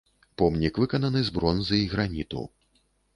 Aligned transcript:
Помнік 0.41 0.79
выкананы 0.83 1.21
з 1.27 1.33
бронзы 1.35 1.75
і 1.83 1.91
граніту. 1.93 2.43